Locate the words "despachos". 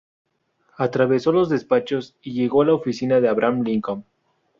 1.47-2.15